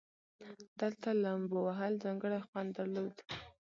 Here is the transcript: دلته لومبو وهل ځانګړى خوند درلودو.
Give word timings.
دلته 0.81 1.07
لومبو 1.23 1.57
وهل 1.67 1.93
ځانګړى 2.03 2.39
خوند 2.47 2.69
درلودو. 2.77 3.23